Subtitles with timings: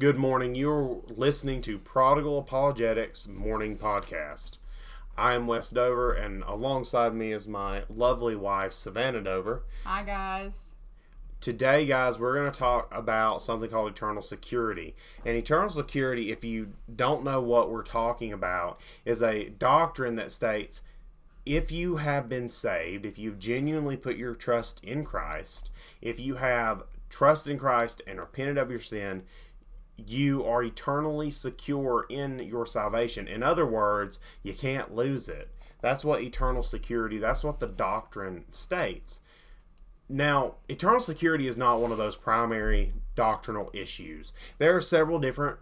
[0.00, 0.54] Good morning.
[0.54, 4.52] You're listening to Prodigal Apologetics Morning Podcast.
[5.14, 9.62] I am Wes Dover, and alongside me is my lovely wife, Savannah Dover.
[9.84, 10.74] Hi, guys.
[11.42, 14.96] Today, guys, we're going to talk about something called eternal security.
[15.26, 20.32] And eternal security, if you don't know what we're talking about, is a doctrine that
[20.32, 20.80] states
[21.44, 25.68] if you have been saved, if you've genuinely put your trust in Christ,
[26.00, 29.24] if you have trusted in Christ and repented of your sin,
[30.06, 33.28] you are eternally secure in your salvation.
[33.28, 35.54] In other words, you can't lose it.
[35.80, 39.20] That's what eternal security, that's what the doctrine states.
[40.08, 44.32] Now, eternal security is not one of those primary doctrinal issues.
[44.58, 45.58] There are several different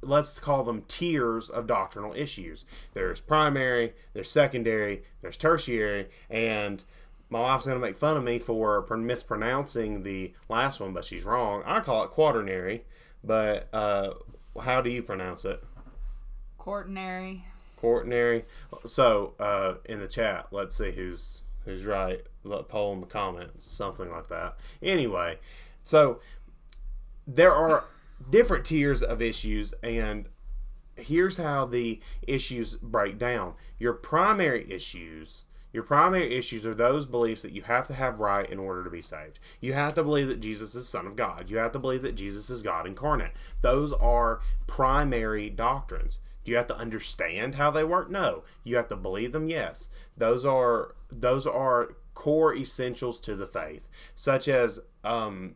[0.00, 2.64] let's call them tiers of doctrinal issues.
[2.94, 6.84] There's primary, there's secondary, there's tertiary, and
[7.30, 11.24] my wife's going to make fun of me for mispronouncing the last one, but she's
[11.24, 11.62] wrong.
[11.66, 12.84] I call it quaternary.
[13.24, 14.14] But uh,
[14.60, 15.62] how do you pronounce it?
[16.56, 17.44] Quaternary.
[17.76, 18.44] Quaternary.
[18.86, 22.24] So uh, in the chat, let's see who's who's right.
[22.44, 24.56] Let poll in the comments, something like that.
[24.82, 25.38] Anyway,
[25.84, 26.20] so
[27.26, 27.84] there are
[28.30, 30.26] different tiers of issues, and
[30.96, 33.54] here's how the issues break down.
[33.78, 38.48] Your primary issues your primary issues are those beliefs that you have to have right
[38.48, 39.38] in order to be saved.
[39.60, 41.50] You have to believe that Jesus is Son of God.
[41.50, 43.32] You have to believe that Jesus is God incarnate.
[43.60, 46.20] Those are primary doctrines.
[46.44, 48.10] Do you have to understand how they work?
[48.10, 48.44] No.
[48.64, 49.48] You have to believe them?
[49.48, 49.88] Yes.
[50.16, 55.54] Those are those are core essentials to the faith, such as um,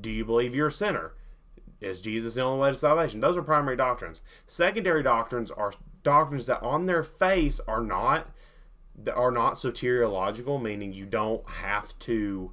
[0.00, 1.14] do you believe you're a sinner?
[1.80, 3.20] Is Jesus the only way to salvation?
[3.20, 4.20] Those are primary doctrines.
[4.46, 8.28] Secondary doctrines are doctrines that on their face are not
[8.96, 12.52] that are not soteriological, meaning you don't have to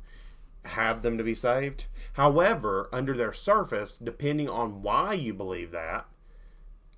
[0.65, 1.85] have them to be saved.
[2.13, 6.05] However, under their surface, depending on why you believe that,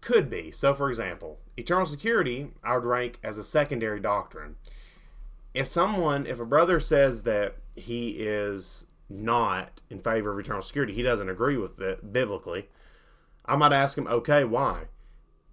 [0.02, 0.52] could be.
[0.52, 4.56] So, for example, eternal security, I would rank as a secondary doctrine.
[5.54, 10.94] If someone, if a brother says that he is not in favor of eternal security,
[10.94, 12.70] he doesn't agree with it biblically,
[13.46, 14.86] I might ask him, okay, why?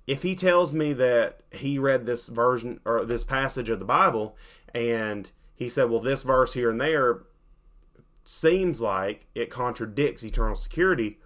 [0.09, 4.35] If he tells me that he read this version or this passage of the Bible
[4.75, 7.25] and he said, well, this verse here and there
[8.25, 11.19] seems like it contradicts eternal security,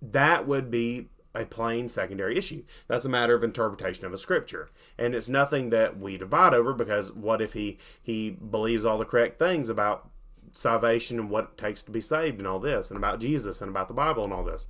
[0.00, 2.64] that would be a plain secondary issue.
[2.86, 4.70] That's a matter of interpretation of a scripture.
[4.96, 9.04] And it's nothing that we divide over because what if he he believes all the
[9.04, 10.08] correct things about
[10.52, 13.68] salvation and what it takes to be saved and all this and about Jesus and
[13.68, 14.66] about the Bible and all this.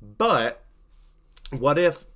[0.00, 0.64] But
[1.58, 2.06] what if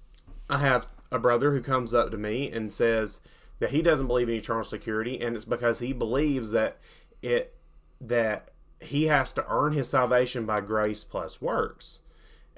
[0.48, 3.20] I have a brother who comes up to me and says
[3.58, 6.78] that he doesn't believe in eternal security, and it's because he believes that
[7.22, 7.54] it
[8.00, 12.00] that he has to earn his salvation by grace plus works,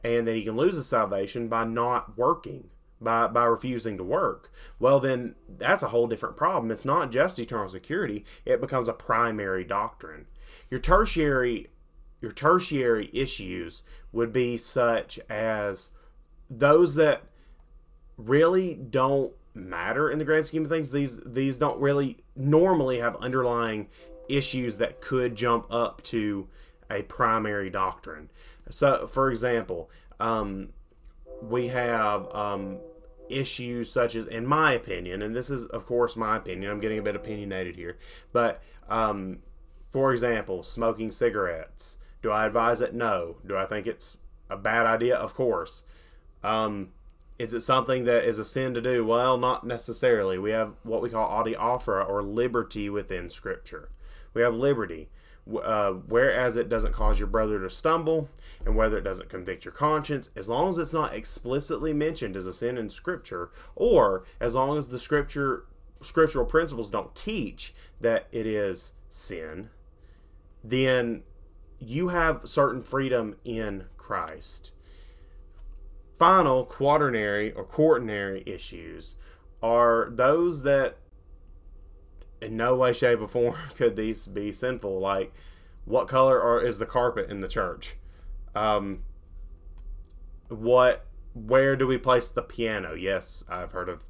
[0.03, 4.53] and that he can lose his salvation by not working, by by refusing to work.
[4.78, 6.71] Well, then that's a whole different problem.
[6.71, 10.27] It's not just eternal security; it becomes a primary doctrine.
[10.71, 11.69] Your tertiary
[12.21, 15.91] your tertiary issues would be such as
[16.51, 17.23] those that
[18.17, 23.17] really don't matter in the grand scheme of things these these don't really normally have
[23.17, 23.89] underlying
[24.29, 26.49] issues that could jump up to
[26.91, 28.31] a primary doctrine.
[28.71, 30.71] So for example um,
[31.43, 32.79] we have um,
[33.29, 36.99] issues such as in my opinion and this is of course my opinion i'm getting
[36.99, 37.99] a bit opinionated here
[38.33, 39.39] but um,
[39.91, 41.99] for example smoking cigarettes.
[42.23, 42.95] Do i advise it?
[42.95, 43.37] No.
[43.47, 44.17] Do i think it's
[44.51, 45.17] a bad idea?
[45.17, 45.85] Of course
[46.43, 46.91] um,
[47.38, 49.04] is it something that is a sin to do?
[49.04, 50.38] Well, not necessarily.
[50.38, 53.91] We have what we call adiaphora or liberty within Scripture.
[54.34, 55.09] We have liberty,
[55.62, 58.28] uh, whereas it doesn't cause your brother to stumble,
[58.65, 62.47] and whether it doesn't convict your conscience, as long as it's not explicitly mentioned as
[62.47, 65.65] a sin in Scripture, or as long as the Scripture
[66.00, 69.70] scriptural principles don't teach that it is sin,
[70.62, 71.22] then
[71.78, 74.73] you have certain freedom in Christ
[76.19, 79.15] final quaternary or quaternary issues
[79.62, 80.99] are those that
[82.41, 84.99] in no way shape or form could these be sinful.
[84.99, 85.32] Like
[85.85, 87.97] what color are, is the carpet in the church?
[88.55, 89.05] Um,
[90.49, 92.94] what where do we place the piano?
[92.94, 94.05] Yes i've heard of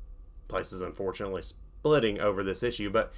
[0.46, 3.12] places unfortunately splitting over this issue but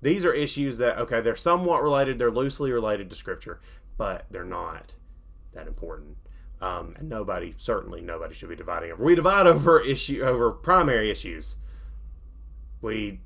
[0.00, 3.60] these are issues that okay they're somewhat related they're loosely related to scripture
[3.96, 4.92] but they're not
[5.52, 6.16] that important
[6.60, 9.02] um, and nobody, certainly nobody, should be dividing over.
[9.02, 11.56] We divide over issue over primary issues.
[12.80, 13.20] We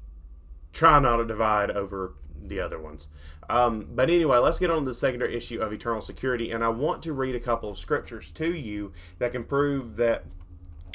[0.73, 3.09] try not to divide over the other ones.
[3.49, 6.69] Um, but anyway, let's get on to the secondary issue of eternal security, and I
[6.69, 10.25] want to read a couple of scriptures to you that can prove that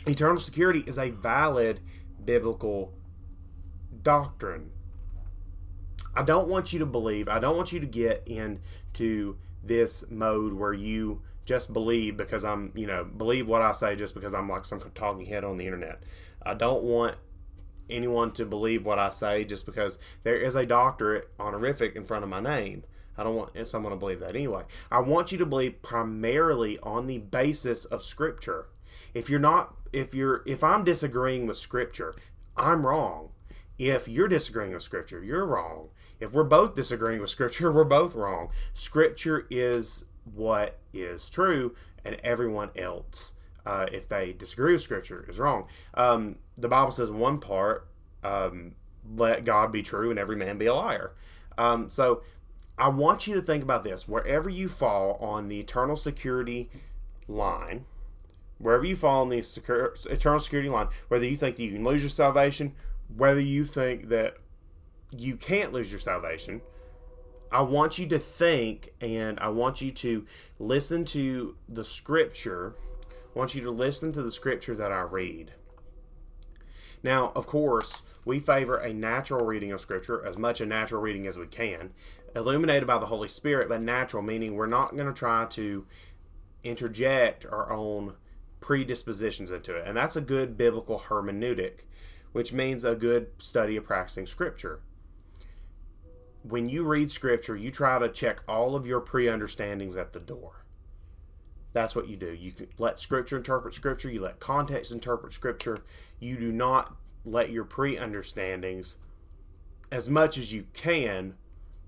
[0.08, 1.82] eternal security is a valid
[2.24, 2.94] biblical
[4.02, 4.72] doctrine.
[6.16, 10.54] I don't want you to believe, I don't want you to get into this mode
[10.54, 14.50] where you just believe because I'm, you know, believe what I say just because I'm
[14.50, 16.01] like some talking head on the internet.
[16.42, 17.15] I don't want
[17.89, 22.24] anyone to believe what I say just because there is a doctorate honorific in front
[22.24, 22.83] of my name.
[23.18, 24.63] I don't want someone to believe that anyway.
[24.92, 28.68] I want you to believe primarily on the basis of scripture.
[29.13, 32.15] If you're not if you're if I'm disagreeing with scripture,
[32.57, 33.30] I'm wrong.
[33.77, 35.89] If you're disagreeing with scripture, you're wrong.
[36.19, 38.50] If we're both disagreeing with scripture, we're both wrong.
[38.74, 40.03] Scripture is
[40.33, 43.33] what is true and everyone else
[43.66, 45.68] uh, if they disagree with scripture is wrong.
[45.94, 47.88] Um, the bible says one part
[48.24, 48.74] um,
[49.16, 51.13] let god be true and every man be a liar.
[51.57, 52.24] Um, so
[52.77, 54.07] i want you to think about this.
[54.07, 56.69] Wherever you fall on the eternal security
[57.27, 57.86] line
[58.57, 61.83] wherever you fall on the secure, eternal security line whether you think that you can
[61.83, 62.74] lose your salvation
[63.16, 64.38] whether you think that
[65.12, 66.62] you can't lose your salvation
[67.51, 70.25] I want you to think and I want you to
[70.59, 72.75] listen to the scripture.
[73.12, 75.51] I want you to listen to the scripture that I read.
[77.03, 81.27] Now, of course, we favor a natural reading of scripture, as much a natural reading
[81.27, 81.94] as we can,
[82.36, 85.86] illuminated by the Holy Spirit, but natural, meaning we're not going to try to
[86.63, 88.15] interject our own
[88.59, 89.83] predispositions into it.
[89.86, 91.81] And that's a good biblical hermeneutic,
[92.31, 94.81] which means a good study of practicing scripture
[96.47, 100.19] when you read scripture, you try to check all of your pre understandings at the
[100.19, 100.65] door.
[101.74, 102.31] That's what you do.
[102.33, 105.80] You let scripture interpret scripture, you let context interpret scripture.
[106.19, 106.95] You do not
[107.25, 108.95] let your pre understandings,
[109.92, 111.36] as much as you can,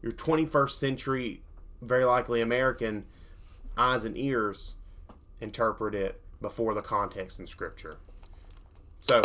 [0.01, 1.43] your 21st century,
[1.81, 3.05] very likely American
[3.77, 4.75] eyes and ears,
[5.39, 7.97] interpret it before the context in scripture.
[9.01, 9.21] So,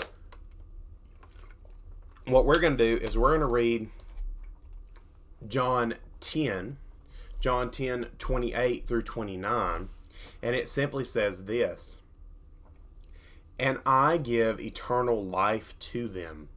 [2.26, 3.88] what we're going to do is we're going to read
[5.48, 6.76] John 10,
[7.40, 9.88] John 10, 28 through 29,
[10.42, 12.00] and it simply says this
[13.58, 16.48] And I give eternal life to them,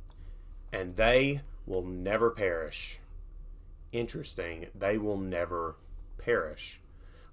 [0.71, 2.99] and they will never perish.
[3.91, 5.77] Interesting, they will never
[6.17, 6.79] perish.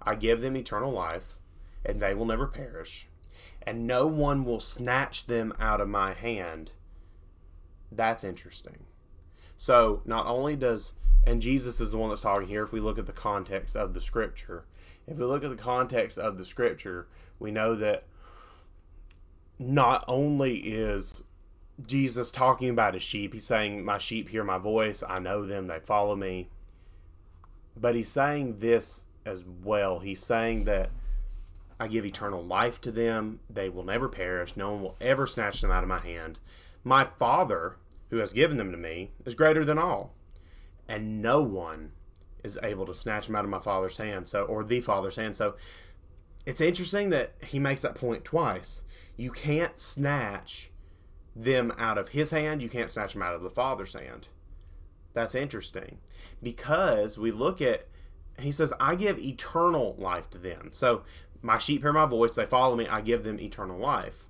[0.01, 1.35] I give them eternal life,
[1.85, 3.07] and they will never perish,
[3.61, 6.71] and no one will snatch them out of my hand.
[7.91, 8.85] That's interesting.
[9.57, 10.93] So, not only does
[11.25, 12.63] and Jesus is the one that's talking here.
[12.63, 14.65] If we look at the context of the scripture,
[15.07, 17.07] if we look at the context of the scripture,
[17.39, 18.03] we know that
[19.57, 21.23] not only is
[21.85, 25.67] Jesus talking about his sheep, he's saying, My sheep hear my voice, I know them,
[25.67, 26.49] they follow me.
[27.75, 29.99] But he's saying this as well.
[29.99, 30.89] He's saying that
[31.79, 35.61] I give eternal life to them, they will never perish, no one will ever snatch
[35.61, 36.37] them out of my hand.
[36.83, 37.77] My Father,
[38.09, 40.13] who has given them to me, is greater than all
[40.87, 41.91] and no one
[42.43, 45.35] is able to snatch them out of my father's hand so or the father's hand.
[45.35, 45.55] So
[46.45, 48.83] it's interesting that he makes that point twice.
[49.15, 50.71] You can't snatch
[51.35, 54.27] them out of his hand you can't snatch them out of the father's hand.
[55.13, 55.99] That's interesting
[56.41, 57.87] because we look at
[58.39, 60.69] he says i give eternal life to them.
[60.71, 61.03] So
[61.41, 64.25] my sheep hear my voice they follow me i give them eternal life.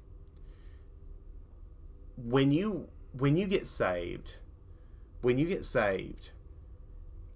[2.15, 4.35] When you when you get saved
[5.21, 6.29] when you get saved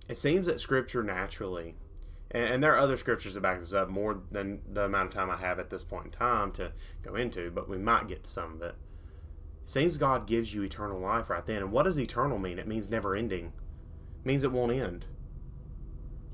[0.08, 1.76] it seems that scripture naturally
[2.32, 5.14] and, and, there are other scriptures that back this up more than the amount of
[5.14, 6.72] time I have at this point in time to
[7.02, 8.76] go into, but we might get to some of it.
[9.66, 11.58] Seems God gives you eternal life right then.
[11.58, 12.60] And what does eternal mean?
[12.60, 13.54] It means never ending.
[14.22, 15.06] It means it won't end.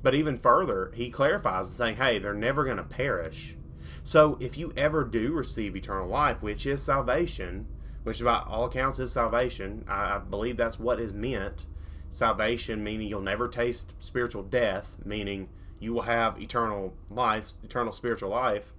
[0.02, 3.56] But even further, he clarifies and saying, hey, they're never going to perish.
[4.04, 7.68] So if you ever do receive eternal life, which is salvation,
[8.04, 11.66] which by all accounts is salvation, I, I believe that's what is meant
[12.14, 18.30] salvation, meaning you'll never taste spiritual death, meaning you will have eternal life, eternal spiritual
[18.30, 18.74] life,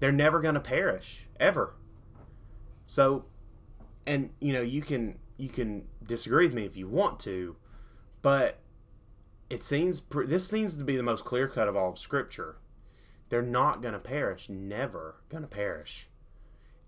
[0.00, 1.74] they're never going to perish ever.
[2.86, 3.26] So,
[4.06, 7.56] and you know, you can you can disagree with me if you want to,
[8.20, 8.58] but
[9.50, 12.56] it seems this seems to be the most clear cut of all of Scripture.
[13.28, 16.08] They're not going to perish, never going to perish.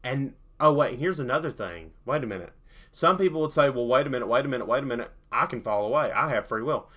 [0.02, 1.92] And oh wait, here's another thing.
[2.04, 2.52] Wait a minute.
[2.92, 5.10] Some people would say, well, wait a minute, wait a minute, wait a minute.
[5.34, 6.12] I can fall away.
[6.12, 6.88] I have free will.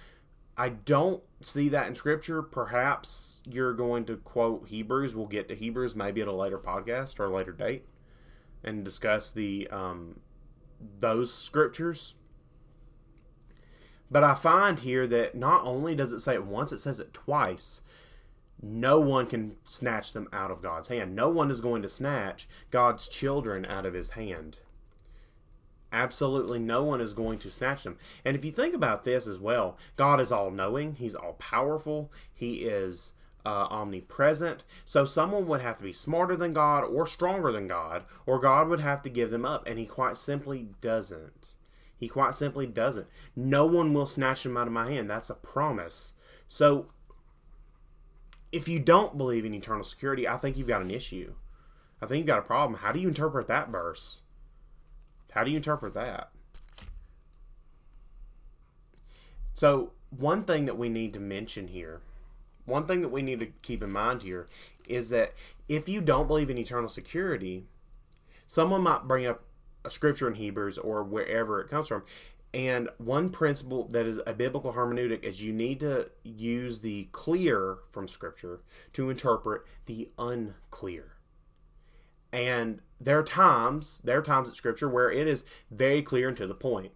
[0.58, 2.42] I don't see that in scripture.
[2.42, 5.16] Perhaps you're going to quote Hebrews.
[5.16, 7.86] We'll get to Hebrews maybe at a later podcast or a later date
[8.64, 10.20] and discuss the um,
[11.00, 12.16] those scriptures.
[14.10, 17.14] But I find here that not only does it say it once, it says it
[17.14, 17.82] twice.
[18.62, 21.16] No one can snatch them out of God's hand.
[21.16, 24.58] No one is going to snatch God's children out of his hand.
[25.92, 27.98] Absolutely no one is going to snatch them.
[28.26, 32.12] And if you think about this as well, God is all knowing, He's all powerful,
[32.34, 33.14] He is
[33.46, 34.64] uh, omnipresent.
[34.86, 38.68] So someone would have to be smarter than God or stronger than God, or God
[38.68, 39.66] would have to give them up.
[39.66, 41.54] And He quite simply doesn't.
[41.98, 43.08] He quite simply doesn't.
[43.36, 45.10] No one will snatch them out of my hand.
[45.10, 46.14] That's a promise.
[46.48, 46.88] So
[48.52, 51.34] if you don't believe in eternal security, I think you've got an issue.
[52.02, 52.82] I think you've got a problem.
[52.82, 54.22] How do you interpret that verse?
[55.32, 56.32] How do you interpret that?
[59.54, 62.02] So, one thing that we need to mention here,
[62.66, 64.46] one thing that we need to keep in mind here
[64.88, 65.34] is that
[65.68, 67.66] if you don't believe in eternal security,
[68.46, 69.44] someone might bring up
[69.84, 72.04] a scripture in Hebrews or wherever it comes from.
[72.54, 77.78] And one principle that is a biblical hermeneutic is you need to use the clear
[77.92, 78.62] from scripture
[78.94, 81.14] to interpret the unclear.
[82.32, 86.38] And there are times, there are times in scripture where it is very clear and
[86.38, 86.92] to the point.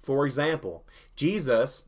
[0.00, 0.86] For example,
[1.16, 1.84] Jesus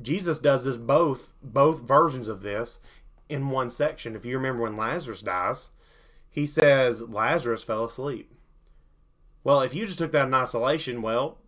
[0.00, 2.80] Jesus does this both both versions of this
[3.28, 4.16] in one section.
[4.16, 5.70] If you remember when Lazarus dies,
[6.30, 8.32] he says Lazarus fell asleep.
[9.44, 11.38] Well, if you just took that in isolation, well,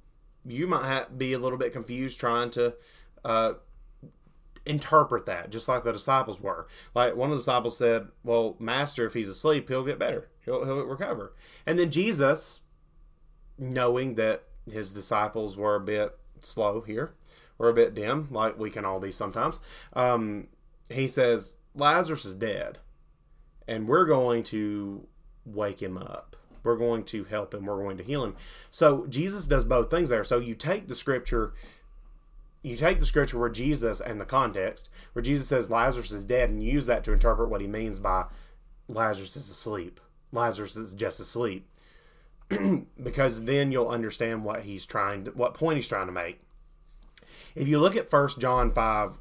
[0.45, 2.75] you might have, be a little bit confused trying to
[3.25, 3.55] uh,
[4.67, 6.67] interpret that, just like the disciples were.
[6.95, 10.29] Like one of the disciples said, "Well, Master, if he's asleep, he'll get better.
[10.45, 12.61] He'll he'll recover." And then Jesus,
[13.59, 17.15] knowing that his disciples were a bit slow here,
[17.59, 19.61] or a bit dim, like we can all be sometimes,
[19.93, 20.49] um,
[20.91, 22.79] he says, "Lazarus is dead,
[23.69, 25.07] and we're going to
[25.45, 28.35] wake him up." we're going to help him we're going to heal him
[28.73, 31.55] so jesus does both things there so you take the scripture
[32.67, 36.51] you take the scripture where jesus and the context where jesus says lazarus is dead
[36.51, 38.25] and use that to interpret what he means by
[38.89, 40.01] lazarus is asleep.
[40.33, 41.69] Lazarus is just asleep.
[43.03, 46.41] Because then you'll understand what he's trying to, what point he's trying to make.
[47.55, 49.19] If you look at First john 5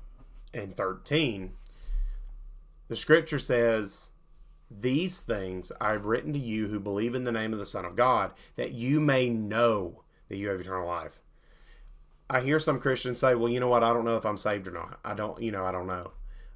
[0.53, 1.53] and 13
[2.87, 4.09] the scripture says
[4.69, 7.95] these things I've written to you who believe in the name of the Son of
[7.95, 11.19] God, that you may know that you have eternal life.
[12.29, 13.83] I hear some Christians say, well, you know what?
[13.83, 14.99] I don't know if I'm saved or not.
[15.05, 16.11] I don't, you know, I don't know.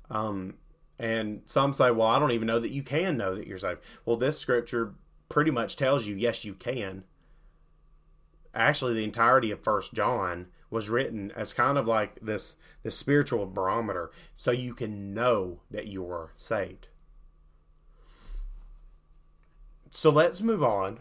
[0.09, 0.55] Um,
[0.97, 3.81] and some say, well, I don't even know that you can know that you're saved.
[4.05, 4.95] Well, this scripture
[5.29, 7.03] pretty much tells you, yes, you can.
[8.53, 13.45] Actually, the entirety of First John was written as kind of like this, this spiritual
[13.45, 16.87] barometer so you can know that you're saved.
[19.91, 20.99] So let's move on.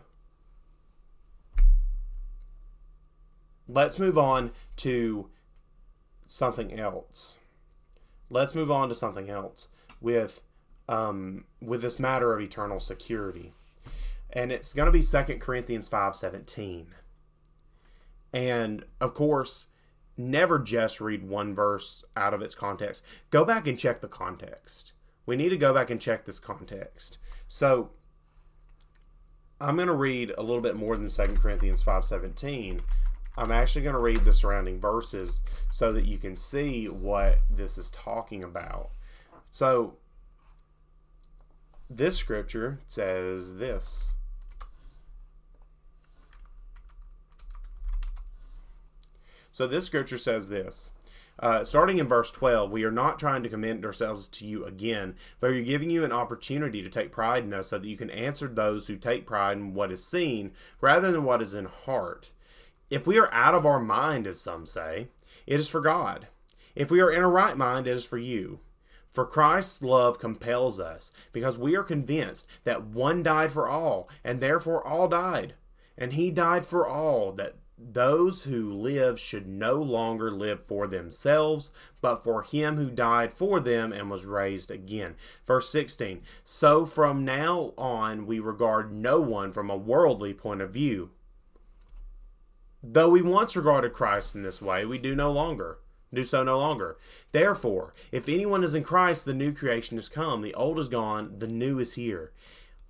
[3.69, 5.29] Let's move on to
[6.27, 7.37] something else.
[8.31, 9.69] Let's move on to something else
[10.01, 10.41] with
[10.89, 13.53] um, with this matter of eternal security,
[14.31, 16.89] and it's going to be Second Corinthians five seventeen.
[18.33, 19.67] And of course,
[20.17, 23.03] never just read one verse out of its context.
[23.31, 24.93] Go back and check the context.
[25.25, 27.19] We need to go back and check this context.
[27.49, 27.91] So
[29.61, 32.81] I'm going to read a little bit more than 2 Corinthians 5:17.
[33.38, 37.78] I'm actually going to read the surrounding verses so that you can see what this
[37.78, 38.90] is talking about.
[39.52, 39.95] So
[41.88, 44.12] this scripture says this.
[49.52, 50.90] So this scripture says this.
[51.38, 55.14] Uh, starting in verse 12, we are not trying to commend ourselves to you again,
[55.38, 58.11] but we're giving you an opportunity to take pride in us so that you can
[58.11, 62.30] answer those who take pride in what is seen rather than what is in heart.
[62.90, 65.09] If we are out of our mind, as some say,
[65.47, 66.28] it is for God.
[66.75, 68.61] If we are in a right mind, it is for you.
[69.12, 74.40] For Christ's love compels us, because we are convinced that one died for all, and
[74.40, 75.54] therefore all died.
[75.97, 81.71] And he died for all, that those who live should no longer live for themselves,
[82.00, 85.14] but for him who died for them and was raised again.
[85.47, 90.71] Verse 16 So from now on, we regard no one from a worldly point of
[90.71, 91.11] view.
[92.83, 95.79] Though we once regarded Christ in this way, we do no longer.
[96.13, 96.97] Do so no longer.
[97.33, 100.41] Therefore, if anyone is in Christ, the new creation has come.
[100.43, 102.33] The old is gone, the new is here.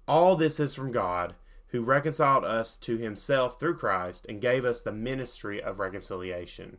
[0.07, 1.35] All this is from God
[1.69, 6.79] who reconciled us to himself through Christ and gave us the ministry of reconciliation.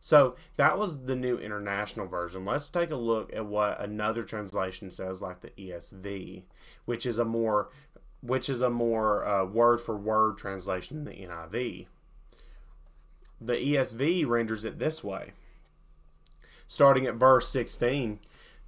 [0.00, 2.44] So that was the new international version.
[2.44, 6.44] Let's take a look at what another translation says, like the ESV,
[6.84, 7.70] which is a more
[8.20, 11.86] which is a more uh, word for word translation than the NIV.
[13.44, 15.32] The ESV renders it this way.
[16.68, 18.20] starting at verse 16.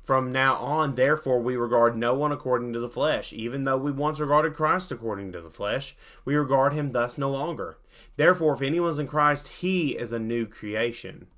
[0.03, 3.33] From now on, therefore, we regard no one according to the flesh.
[3.33, 7.31] Even though we once regarded Christ according to the flesh, we regard him thus no
[7.31, 7.79] longer.
[8.17, 11.29] Therefore, if anyone is in Christ, he is a new creation.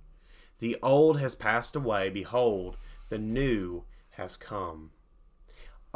[0.58, 2.10] The old has passed away.
[2.10, 2.76] Behold,
[3.10, 4.90] the new has come.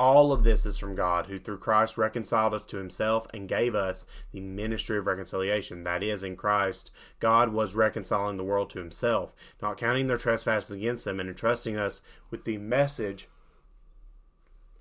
[0.01, 3.75] All of this is from God, who through Christ reconciled us to himself and gave
[3.75, 5.85] us the ministry of reconciliation.
[5.85, 10.71] That is, in Christ, God was reconciling the world to himself, not counting their trespasses
[10.71, 13.29] against them, and entrusting us with the message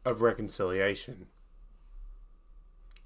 [0.06, 1.28] of reconciliation.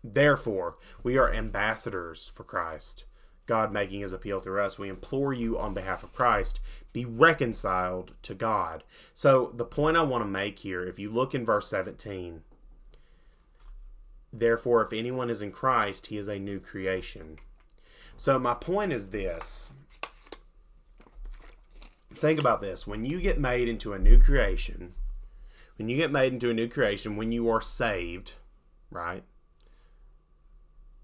[0.04, 3.06] Therefore, we are ambassadors for Christ.
[3.46, 6.60] God making his appeal through us, we implore you on behalf of Christ,
[6.94, 8.84] be reconciled to God.
[9.14, 12.42] So, the point I want to make here, if you look in verse 17,
[14.32, 17.38] therefore, if anyone is in Christ, he is a new creation.
[18.16, 19.72] So, my point is this
[22.16, 22.88] think about this.
[22.88, 24.94] When you get made into a new creation,
[25.78, 28.34] when you get made into a new creation, when you are saved,
[28.90, 29.24] right?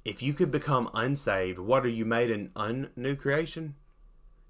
[0.09, 3.75] If you could become unsaved, what are you made an unnew creation?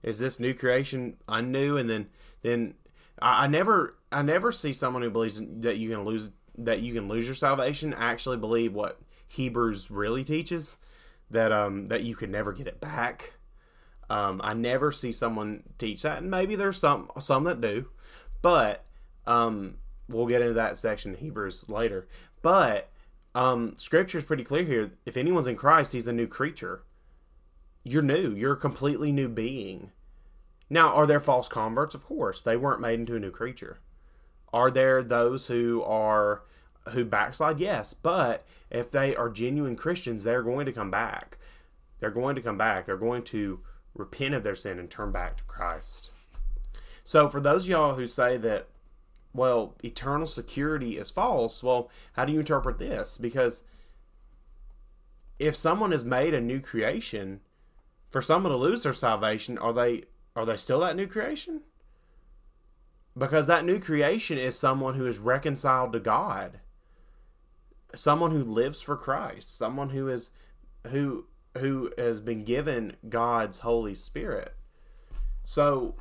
[0.01, 1.78] Is this new creation unnew?
[1.78, 2.08] And then,
[2.44, 2.75] then
[3.22, 6.94] I, I never, I never see someone who believes that you can lose that you
[6.94, 10.75] can lose your salvation actually believe what Hebrews really teaches
[11.32, 13.34] that um that you could never get it back.
[14.10, 17.89] Um, I never see someone teach that, and maybe there's some some that do,
[18.42, 18.86] but
[19.28, 19.75] um,
[20.08, 22.08] we'll get into that section Hebrews later.
[22.42, 22.89] But
[23.36, 24.91] um, scripture is pretty clear here.
[25.05, 26.83] If anyone's in Christ, he's a new creature.
[27.83, 28.33] You're new.
[28.33, 29.91] You're a completely new being.
[30.69, 31.95] Now, are there false converts?
[31.95, 32.41] Of course.
[32.41, 33.79] They weren't made into a new creature.
[34.51, 36.43] Are there those who are
[36.89, 37.59] who backslide?
[37.59, 37.93] Yes.
[37.93, 41.38] But if they are genuine Christians, they're going to come back.
[42.00, 42.86] They're going to come back.
[42.86, 43.59] They're going to
[43.95, 46.12] repent of their sin and turn back to Christ.
[47.03, 48.67] So for those y'all who say that
[49.33, 51.62] well, eternal security is false.
[51.63, 53.17] Well, how do you interpret this?
[53.17, 53.63] Because
[55.38, 57.41] if someone is made a new creation,
[58.10, 60.04] for someone to lose their salvation, are they
[60.36, 61.62] are they still that new creation?
[63.17, 66.60] Because that new creation is someone who is reconciled to God.
[67.95, 70.30] Someone who lives for Christ, someone who is
[70.88, 71.25] who
[71.58, 74.56] who has been given God's Holy Spirit.
[75.45, 75.95] So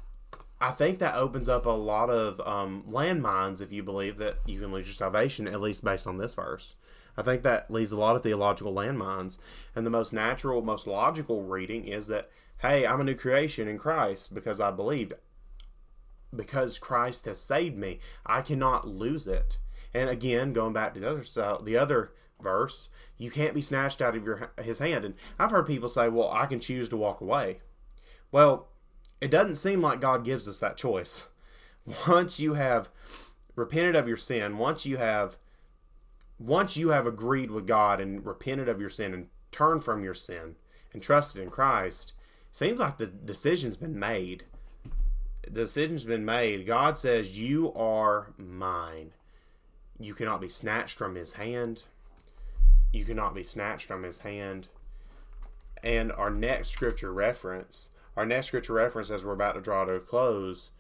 [0.61, 4.61] I think that opens up a lot of um, landmines if you believe that you
[4.61, 6.75] can lose your salvation, at least based on this verse.
[7.17, 9.39] I think that leaves a lot of theological landmines.
[9.75, 13.79] And the most natural, most logical reading is that, hey, I'm a new creation in
[13.79, 15.15] Christ because I believed.
[16.35, 19.59] Because Christ has saved me, I cannot lose it.
[19.95, 24.03] And again, going back to the other so the other verse, you can't be snatched
[24.03, 25.05] out of your his hand.
[25.05, 27.61] And I've heard people say, "Well, I can choose to walk away."
[28.31, 28.69] Well,
[29.21, 31.25] it doesn't seem like God gives us that choice.
[32.09, 32.89] Once you have
[33.57, 35.37] repented of your sin, once you have
[36.39, 40.15] once you have agreed with God and repented of your sin and turned from your
[40.15, 40.55] sin
[40.93, 42.13] and trusted in Christ,
[42.53, 44.45] seems like the decision's been made.
[45.43, 46.67] The decision's been made.
[46.67, 49.13] God says, You are mine.
[49.99, 51.83] You cannot be snatched from his hand.
[52.93, 54.69] You cannot be snatched from his hand.
[55.83, 59.93] And our next scripture reference our next scripture reference, as we're about to draw to
[59.93, 60.71] a close,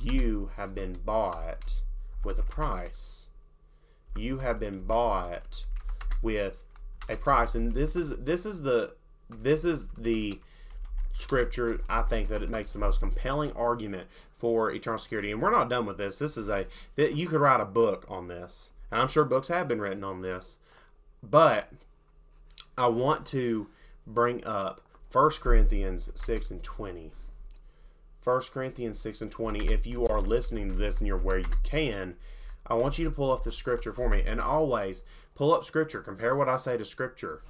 [0.00, 1.80] you have been bought
[2.22, 3.26] with a price.
[4.14, 5.64] You have been bought
[6.22, 6.64] with
[7.08, 8.94] a price, and this is this is the
[9.28, 10.38] this is the
[11.18, 15.32] scripture I think that it makes the most compelling argument for eternal security.
[15.32, 16.20] And we're not done with this.
[16.20, 19.48] This is a that you could write a book on this, and I'm sure books
[19.48, 20.58] have been written on this.
[21.20, 21.68] But
[22.78, 23.66] I want to
[24.06, 27.12] bring up 1 Corinthians 6 and 20.
[28.24, 29.66] 1 Corinthians 6 and 20.
[29.66, 32.16] If you are listening to this and you're where you can,
[32.66, 34.22] I want you to pull up the scripture for me.
[34.26, 36.00] And always pull up scripture.
[36.00, 37.42] Compare what I say to scripture.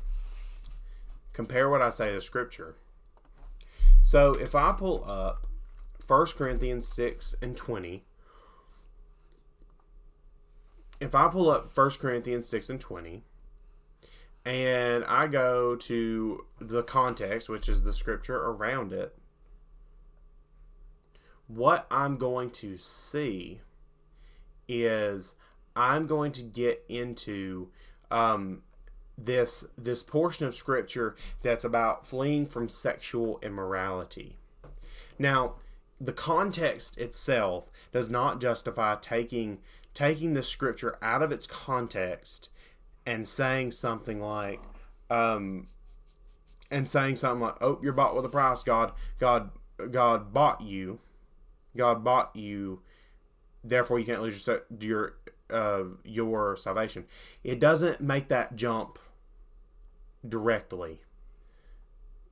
[1.33, 2.77] Compare what I say to scripture.
[4.03, 5.47] So if I pull up
[6.07, 8.05] 1 Corinthians 6 and 20,
[11.01, 13.23] if I pull up 1 Corinthians 6 and 20,
[14.47, 19.13] and I go to the context, which is the scripture around it,
[21.49, 23.61] what I'm going to see
[24.69, 25.35] is
[25.75, 27.71] I'm going to get into
[28.11, 28.63] um,
[29.19, 34.37] this this portion of scripture that's about fleeing from sexual immorality.
[35.19, 35.55] Now,
[36.01, 39.59] the context itself does not justify taking
[39.93, 42.49] taking the scripture out of its context
[43.07, 44.61] and saying something like,
[45.09, 45.69] um,
[46.71, 48.63] and saying something like, "Oh, you're bought with a price.
[48.63, 49.51] God, God,
[49.91, 50.99] God bought you."
[51.77, 52.81] God bought you,
[53.63, 55.15] therefore you can't lose your your
[55.51, 57.05] uh, your salvation.
[57.45, 58.99] It doesn't make that jump
[60.27, 61.03] directly.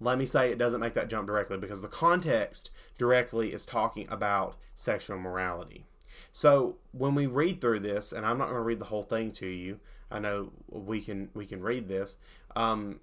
[0.00, 4.08] Let me say it doesn't make that jump directly because the context directly is talking
[4.10, 5.86] about sexual morality.
[6.32, 9.30] So when we read through this, and I'm not going to read the whole thing
[9.32, 9.78] to you.
[10.10, 12.16] I know we can we can read this.
[12.56, 13.00] Um,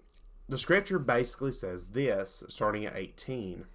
[0.47, 3.65] the scripture basically says this, starting at 18.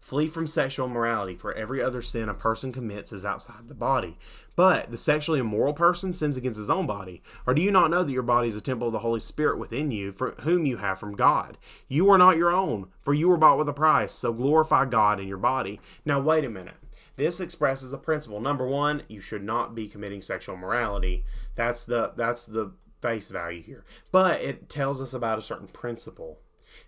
[0.00, 4.18] Flee from sexual immorality, for every other sin a person commits is outside the body.
[4.54, 7.22] But the sexually immoral person sins against his own body.
[7.46, 9.58] Or do you not know that your body is a temple of the Holy Spirit
[9.58, 11.58] within you, for whom you have from God?
[11.88, 15.18] You are not your own, for you were bought with a price, so glorify God
[15.18, 15.80] in your body.
[16.04, 16.76] Now, wait a minute.
[17.16, 18.40] This expresses a principle.
[18.40, 21.24] Number one, you should not be committing sexual morality.
[21.54, 23.84] That's the that's the face value here.
[24.12, 26.38] But it tells us about a certain principle.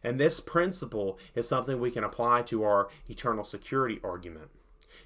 [0.05, 4.51] And this principle is something we can apply to our eternal security argument.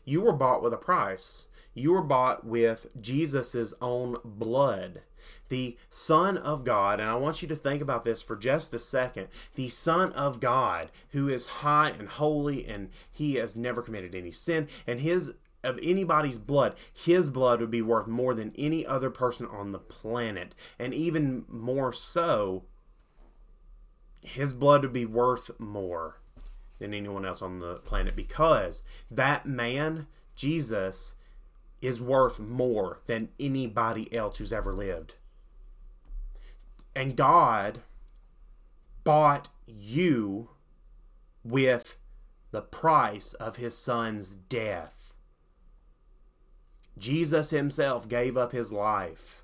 [0.04, 1.46] You were bought with a price.
[1.74, 5.02] You were bought with Jesus' own blood.
[5.48, 8.78] The Son of God, and I want you to think about this for just a
[8.78, 9.28] second.
[9.54, 14.32] The Son of God, who is high and holy, and he has never committed any
[14.32, 15.32] sin, and his
[15.64, 19.78] of anybody's blood, his blood would be worth more than any other person on the
[19.78, 20.54] planet.
[20.78, 22.64] And even more so,
[24.22, 26.20] his blood would be worth more
[26.78, 31.14] than anyone else on the planet because that man, Jesus,
[31.82, 35.14] is worth more than anybody else who's ever lived.
[36.94, 37.80] And God
[39.04, 40.50] bought you
[41.44, 41.96] with
[42.52, 45.14] the price of his son's death.
[46.96, 49.42] Jesus himself gave up his life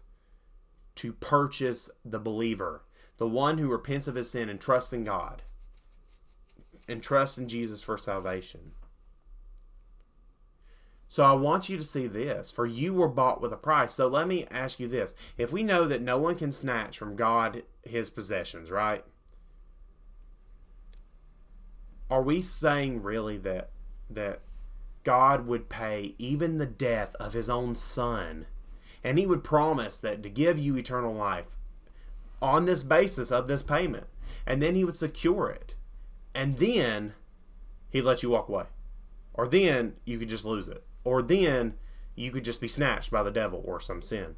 [0.97, 2.83] to purchase the believer
[3.17, 5.43] the one who repents of his sin and trusts in God
[6.87, 8.73] and trusts in Jesus for salvation.
[11.09, 13.95] So I want you to see this, for you were bought with a price.
[13.95, 15.15] So let me ask you this.
[15.39, 19.05] If we know that no one can snatch from God his possessions, right?
[22.11, 23.71] Are we saying really that
[24.11, 24.41] that
[25.05, 28.47] God would pay even the death of his own son
[29.05, 31.57] and he would promise that to give you eternal life
[32.43, 34.07] on this basis of this payment.
[34.47, 35.75] And then he would secure it.
[36.35, 37.15] And then
[37.91, 38.65] he'd let you walk away.
[39.35, 40.85] Or then you could just lose it.
[41.05, 41.75] Or then
[42.15, 44.37] you could just be snatched by the devil or some sin.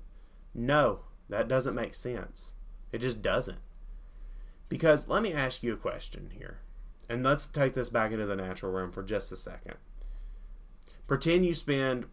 [0.55, 2.55] No, that doesn't make sense.
[2.93, 3.59] It just doesn't.
[4.69, 6.61] Because let me ask you a question here.
[7.09, 9.75] And let's take this back into the natural realm for just a second.
[11.07, 12.07] Pretend you spend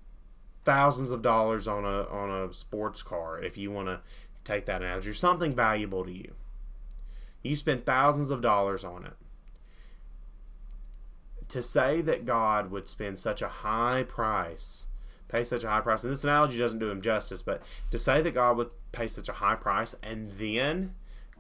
[0.64, 4.02] thousands of dollars on a on a sports car if you want to
[4.44, 6.34] take that analogy, something valuable to you.
[7.44, 9.14] You spend thousands of dollars on it.
[11.50, 14.88] To say that God would spend such a high price,
[15.30, 18.22] pay such a high price, and this analogy doesn't do him justice, but to say
[18.22, 20.94] that God would pay such a high price and then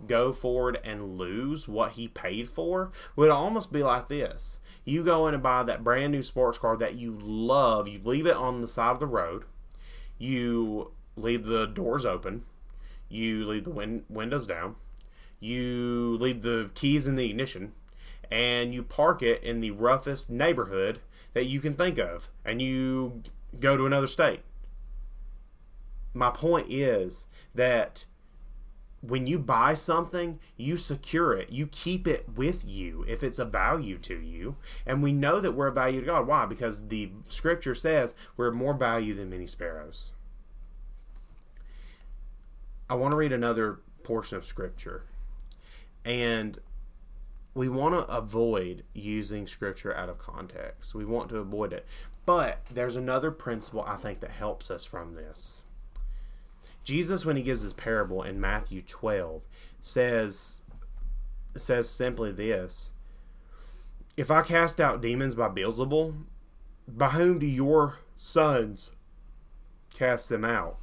[0.05, 4.59] go forward and lose what he paid for would almost be like this.
[4.85, 8.25] You go in and buy that brand new sports car that you love, you leave
[8.25, 9.43] it on the side of the road,
[10.17, 12.43] you leave the doors open,
[13.09, 14.75] you leave the win- windows down,
[15.39, 17.73] you leave the keys in the ignition,
[18.31, 20.99] and you park it in the roughest neighborhood
[21.33, 23.23] that you can think of, and you
[23.59, 24.41] go to another state.
[26.13, 28.05] My point is that
[29.01, 31.51] when you buy something, you secure it.
[31.51, 34.55] You keep it with you if it's a value to you.
[34.85, 36.27] And we know that we're a value to God.
[36.27, 36.45] Why?
[36.45, 40.11] Because the scripture says we're more value than many sparrows.
[42.89, 45.03] I want to read another portion of scripture.
[46.03, 46.57] And
[47.57, 50.93] we want to avoid using scripture out of context.
[50.93, 51.87] We want to avoid it.
[52.23, 55.63] But there's another principle I think that helps us from this.
[56.83, 59.41] Jesus, when he gives his parable in Matthew 12,
[59.81, 60.61] says
[61.55, 62.93] says simply this:
[64.15, 66.13] If I cast out demons by Beelzebul,
[66.87, 68.91] by whom do your sons
[69.91, 70.77] cast them out?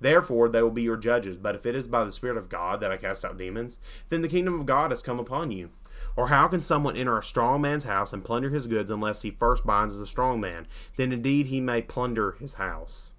[0.00, 1.38] Therefore, they will be your judges.
[1.38, 4.22] But if it is by the Spirit of God that I cast out demons, then
[4.22, 5.70] the kingdom of God has come upon you.
[6.16, 9.30] Or how can someone enter a strong man's house and plunder his goods unless he
[9.30, 10.66] first binds the strong man?
[10.96, 13.12] Then indeed he may plunder his house.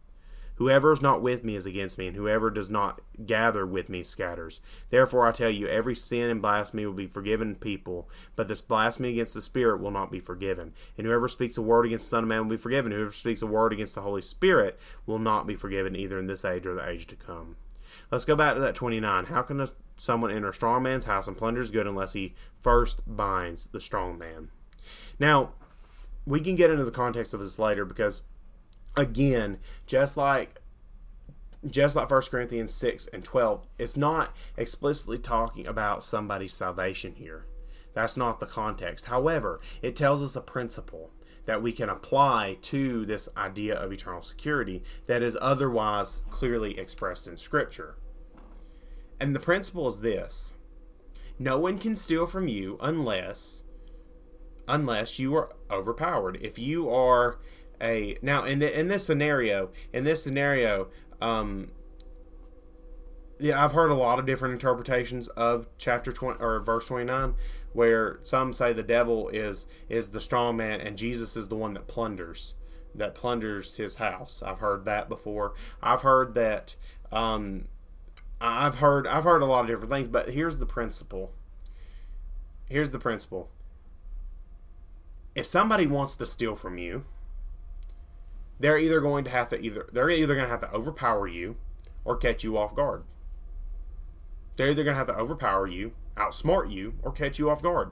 [0.55, 4.03] Whoever is not with me is against me, and whoever does not gather with me
[4.03, 4.61] scatters.
[4.89, 9.09] Therefore I tell you, every sin and blasphemy will be forgiven people, but this blasphemy
[9.09, 10.73] against the Spirit will not be forgiven.
[10.97, 12.93] And whoever speaks a word against the Son of Man will be forgiven.
[12.93, 16.45] Whoever speaks a word against the Holy Spirit will not be forgiven either in this
[16.45, 17.57] age or the age to come.
[18.11, 19.25] Let's go back to that 29.
[19.25, 22.35] How can a, someone enter a strong man's house and plunder his good unless he
[22.61, 24.49] first binds the strong man?
[25.19, 25.51] Now,
[26.25, 28.23] we can get into the context of this later because
[28.95, 30.61] again, just like
[31.69, 37.45] just like 1 Corinthians 6 and 12, it's not explicitly talking about somebody's salvation here.
[37.93, 39.05] That's not the context.
[39.05, 41.11] However, it tells us a principle
[41.45, 47.27] that we can apply to this idea of eternal security that is otherwise clearly expressed
[47.27, 47.95] in Scripture.
[49.19, 50.53] And the principle is this
[51.37, 53.63] no one can steal from you unless
[54.67, 56.37] unless you are overpowered.
[56.41, 57.39] If you are
[57.81, 60.87] a now in the, in this scenario, in this scenario,
[61.21, 61.71] um,
[63.39, 67.35] yeah, I've heard a lot of different interpretations of chapter twenty or verse twenty nine,
[67.73, 71.73] where some say the devil is is the strong man and Jesus is the one
[71.73, 72.53] that plunders
[72.93, 74.41] that plunders his house.
[74.45, 75.53] I've heard that before.
[75.81, 76.75] I've heard that.
[77.11, 77.65] Um,
[78.39, 81.33] I've heard I've heard a lot of different things, but here's the principle.
[82.67, 83.49] Here's the principle.
[85.35, 87.03] If somebody wants to steal from you,
[88.59, 91.57] they're either going to have to either they're either going to have to overpower you
[92.05, 93.03] or catch you off guard.
[94.55, 97.91] They're either going to have to overpower you, outsmart you, or catch you off guard.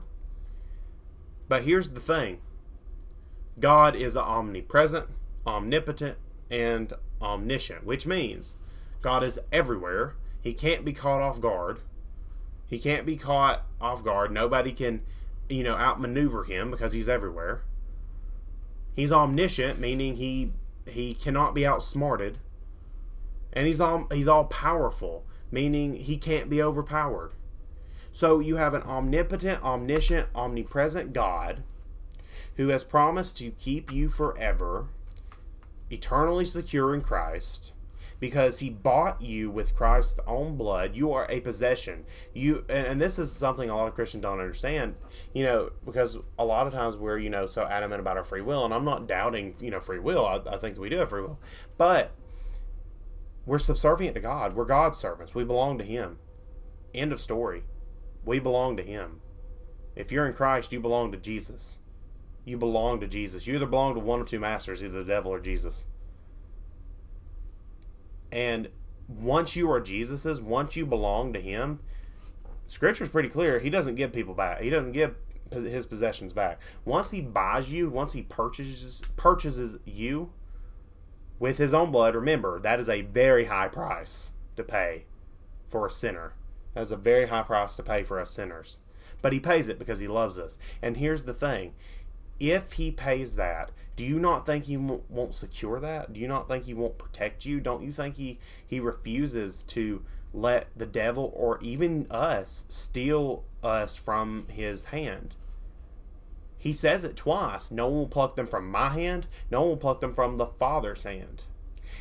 [1.48, 2.38] But here's the thing
[3.58, 5.08] God is omnipresent,
[5.46, 6.16] omnipotent,
[6.50, 8.56] and omniscient, which means
[9.02, 10.16] God is everywhere.
[10.40, 11.80] He can't be caught off guard.
[12.66, 14.30] He can't be caught off guard.
[14.32, 15.02] Nobody can,
[15.48, 17.62] you know, outmaneuver him because he's everywhere.
[18.94, 20.52] He's omniscient, meaning he
[20.86, 22.38] he cannot be outsmarted.
[23.52, 27.30] And he's all he's all powerful, meaning he can't be overpowered.
[28.10, 31.62] So you have an omnipotent, omniscient, omnipresent God
[32.56, 34.88] who has promised to keep you forever,
[35.90, 37.72] eternally secure in Christ,
[38.18, 40.96] because he bought you with Christ's own blood.
[40.96, 42.04] You are a possession.
[42.32, 44.96] You and this is something a lot of Christians don't understand,
[45.32, 48.40] you know, because a lot of times we're, you know, so adamant about our free
[48.40, 50.26] will, and I'm not doubting, you know, free will.
[50.26, 51.38] I, I think we do have free will.
[51.76, 52.10] But
[53.46, 54.54] we're subservient to God.
[54.54, 55.34] We're God's servants.
[55.34, 56.18] We belong to him.
[56.94, 57.64] End of story.
[58.24, 59.20] We belong to him.
[59.94, 61.78] If you're in Christ, you belong to Jesus.
[62.44, 63.46] You belong to Jesus.
[63.46, 65.86] You either belong to one of two masters, either the devil or Jesus.
[68.32, 68.68] And
[69.08, 71.80] once you are Jesus's, once you belong to Him,
[72.66, 73.58] Scripture's pretty clear.
[73.58, 74.60] He doesn't give people back.
[74.60, 75.16] He doesn't give
[75.50, 76.60] his possessions back.
[76.84, 80.32] Once He buys you, once He purchases purchases you
[81.38, 85.04] with His own blood, remember that is a very high price to pay
[85.68, 86.34] for a sinner.
[86.74, 88.78] That is a very high price to pay for us sinners.
[89.22, 90.58] But He pays it because He loves us.
[90.82, 91.74] And here's the thing:
[92.40, 96.12] if He pays that, do you not think he won't secure that?
[96.12, 97.60] Do you not think he won't protect you?
[97.60, 103.94] Don't you think he he refuses to let the devil or even us steal us
[103.94, 105.34] from his hand?
[106.64, 107.70] He says it twice.
[107.70, 109.26] No one will pluck them from my hand.
[109.50, 111.42] No one will pluck them from the Father's hand.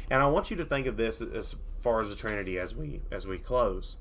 [0.09, 3.01] And I want you to think of this as far as the Trinity as we
[3.11, 3.97] as we close.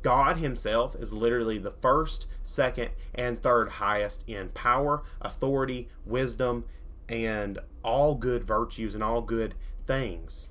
[0.00, 6.66] God Himself is literally the first, second, and third highest in power, authority, wisdom,
[7.08, 9.56] and all good virtues and all good
[9.86, 10.50] things.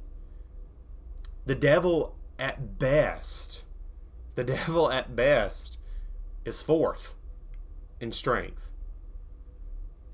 [1.45, 3.63] The devil, at best,
[4.35, 5.77] the devil at best
[6.43, 7.15] is fourth
[8.01, 8.72] in strength.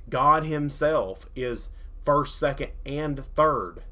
[0.09, 1.69] God Himself is
[2.01, 3.83] first, second, and third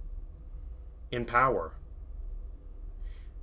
[1.11, 1.73] in power.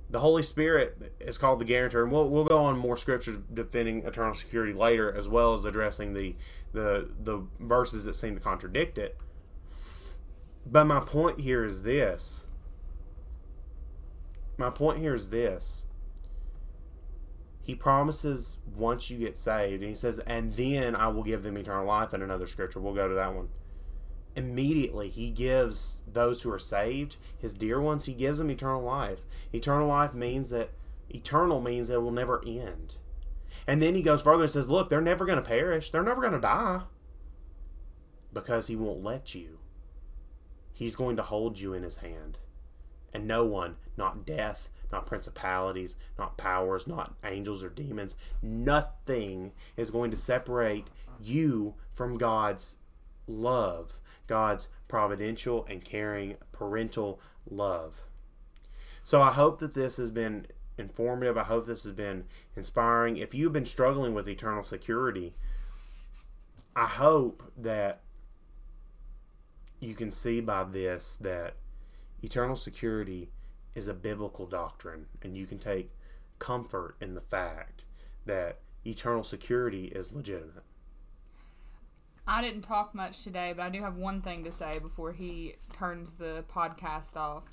[0.09, 4.05] The Holy Spirit is called the guarantor, and we'll, we'll go on more scriptures defending
[4.05, 6.35] eternal security later, as well as addressing the
[6.73, 9.17] the the verses that seem to contradict it.
[10.65, 12.45] But my point here is this.
[14.57, 15.84] My point here is this.
[17.65, 21.87] He promises once you get saved, he says, and then I will give them eternal
[21.87, 22.79] life in another scripture.
[22.79, 23.47] We'll go to that one.
[24.35, 29.21] Immediately, he gives those who are saved, his dear ones, he gives them eternal life.
[29.51, 30.69] Eternal life means that
[31.09, 32.97] eternal means that it will never end.
[33.65, 35.89] And then he goes further and says, Look, they're never going to perish.
[35.89, 36.81] They're never going to die.
[38.31, 39.57] Because he won't let you.
[40.71, 42.37] He's going to hold you in his hand.
[43.11, 49.91] And no one, not death, not principalities, not powers, not angels or demons, nothing is
[49.91, 50.87] going to separate
[51.21, 52.77] you from God's
[53.27, 58.03] love, God's providential and caring parental love.
[59.03, 61.37] So I hope that this has been informative.
[61.37, 62.23] I hope this has been
[62.55, 63.17] inspiring.
[63.17, 65.35] If you've been struggling with eternal security,
[66.73, 68.01] I hope that
[69.81, 71.55] you can see by this that
[72.23, 73.29] eternal security
[73.75, 75.91] is a biblical doctrine, and you can take
[76.39, 77.83] comfort in the fact
[78.25, 80.63] that eternal security is legitimate.
[82.27, 85.55] I didn't talk much today, but I do have one thing to say before he
[85.77, 87.43] turns the podcast off.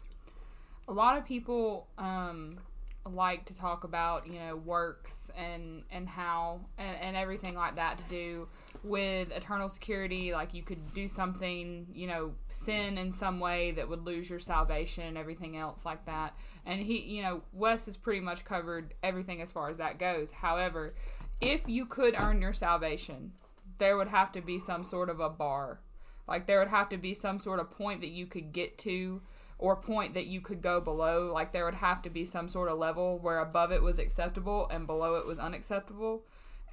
[0.89, 2.59] A lot of people um,
[3.05, 7.99] like to talk about, you know, works and and how and, and everything like that
[7.99, 8.49] to do
[8.85, 10.33] with eternal security.
[10.33, 14.39] Like you could do something, you know, sin in some way that would lose your
[14.39, 16.37] salvation and everything else like that.
[16.67, 20.31] And he, you know, Wes has pretty much covered everything as far as that goes.
[20.31, 20.95] However,
[21.41, 23.33] if you could earn your salvation,
[23.79, 25.81] there would have to be some sort of a bar.
[26.29, 29.23] Like there would have to be some sort of point that you could get to
[29.59, 31.33] or point that you could go below.
[31.33, 34.69] Like there would have to be some sort of level where above it was acceptable
[34.71, 36.25] and below it was unacceptable.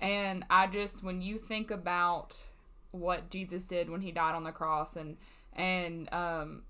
[0.01, 2.35] And I just when you think about
[2.91, 5.17] what Jesus did when he died on the cross and
[5.53, 6.63] and um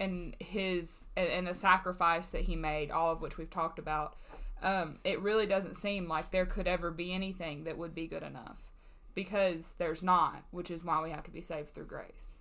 [0.00, 4.16] and his and, and the sacrifice that he made, all of which we've talked about,
[4.62, 8.22] um, it really doesn't seem like there could ever be anything that would be good
[8.22, 8.72] enough
[9.14, 12.40] because there's not, which is why we have to be saved through grace.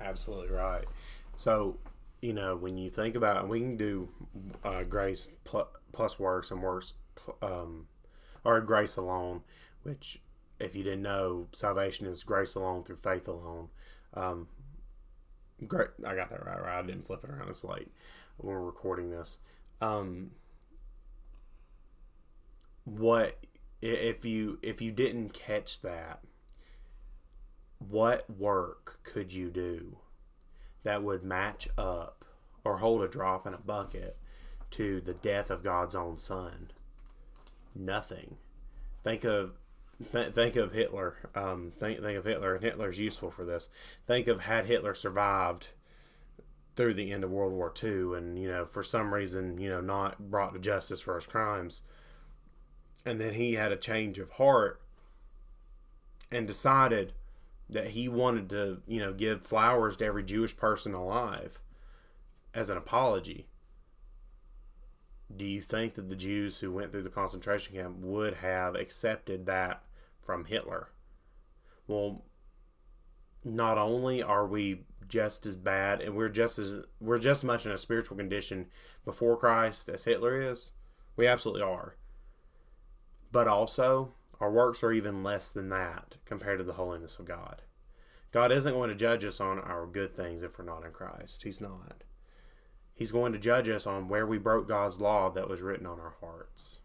[0.00, 0.84] Absolutely right.
[1.36, 1.78] So,
[2.20, 4.08] you know, when you think about, we can do
[4.64, 6.94] uh, grace plus, plus works and works,
[7.42, 7.86] um,
[8.44, 9.42] or grace alone,
[9.82, 10.20] which,
[10.60, 13.68] if you didn't know, salvation is grace alone through faith alone.
[14.12, 14.48] Um,
[15.66, 16.60] great, I got that right.
[16.60, 17.48] Right, I didn't flip it around.
[17.48, 17.90] It's late
[18.36, 19.38] when we're recording this.
[19.80, 20.32] Um,
[22.84, 23.38] what
[23.80, 26.20] if you if you didn't catch that?
[27.78, 29.98] What work could you do
[30.84, 32.24] that would match up
[32.64, 34.16] or hold a drop in a bucket
[34.72, 36.70] to the death of God's own Son?
[37.74, 38.36] Nothing.
[39.02, 39.52] Think of
[40.10, 41.16] think of Hitler.
[41.34, 43.68] Um, think think of Hitler, and Hitler's useful for this.
[44.06, 45.68] Think of had Hitler survived
[46.76, 49.80] through the end of World War II, and you know for some reason you know
[49.80, 51.82] not brought to justice for his crimes,
[53.04, 54.80] and then he had a change of heart
[56.30, 57.12] and decided
[57.70, 61.60] that he wanted to you know give flowers to every Jewish person alive
[62.52, 63.48] as an apology.
[65.36, 69.46] Do you think that the Jews who went through the concentration camp would have accepted
[69.46, 69.84] that
[70.20, 70.90] from Hitler?
[71.86, 72.24] Well,
[73.44, 77.66] not only are we just as bad and we're just as we're just as much
[77.66, 78.66] in a spiritual condition
[79.04, 80.70] before Christ as Hitler is,
[81.16, 81.96] we absolutely are.
[83.30, 87.62] But also, our works are even less than that compared to the holiness of God.
[88.32, 91.42] God isn't going to judge us on our good things if we're not in Christ.
[91.42, 92.02] He's not.
[92.94, 95.98] He's going to judge us on where we broke God's law that was written on
[95.98, 96.78] our hearts.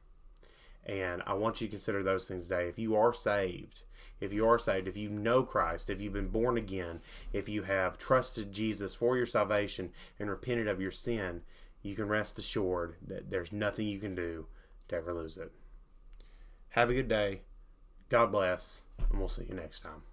[0.85, 2.67] And I want you to consider those things today.
[2.67, 3.83] If you are saved,
[4.19, 7.63] if you are saved, if you know Christ, if you've been born again, if you
[7.63, 11.41] have trusted Jesus for your salvation and repented of your sin,
[11.81, 14.47] you can rest assured that there's nothing you can do
[14.87, 15.51] to ever lose it.
[16.69, 17.41] Have a good day.
[18.09, 20.08] God bless, and we'll see you next time.